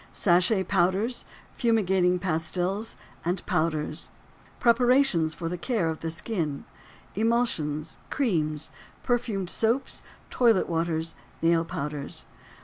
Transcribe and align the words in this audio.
_—Sachet 0.13 0.67
powders, 0.67 1.25
fumigating 1.53 2.17
pastils 2.17 2.95
and 3.23 3.45
powders. 3.45 4.09
PREPARATIONS 4.59 5.35
FOR 5.35 5.47
THE 5.47 5.59
CARE 5.59 5.89
OF 5.91 5.99
THE 5.99 6.09
SKIN. 6.09 6.65
Emulsions, 7.13 7.99
crêmes, 8.09 8.71
perfumed 9.03 9.51
soaps, 9.51 10.01
toilet 10.31 10.67
waters, 10.67 11.13
nail 11.43 11.63
powders. 11.63 12.25